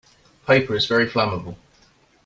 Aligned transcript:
Paper 0.47 0.73
is 0.73 0.87
very 0.87 1.05
flammable. 1.07 1.57